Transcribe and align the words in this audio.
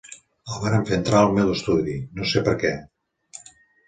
El 0.53 0.61
varen 0.61 0.85
fer 0.87 0.95
entrar 0.95 1.19
al 1.25 1.29
meu 1.35 1.51
estudi, 1.55 1.93
no 2.21 2.31
sé 2.31 2.43
perquè. 2.49 2.73